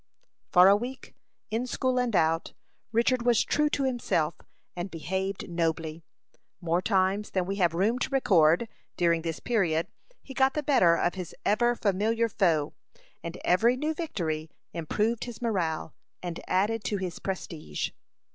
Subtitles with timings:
[0.51, 1.13] For a week,
[1.51, 2.53] in school and out,
[2.91, 4.33] Richard was true to himself,
[4.75, 6.01] and behaved nobly.
[6.59, 8.67] More times than we have room to record,
[8.97, 9.85] during this period,
[10.23, 12.73] he got the better of his ever familiar foe,
[13.23, 15.93] and every new victory improved his morale
[16.23, 17.91] and added to his prestige.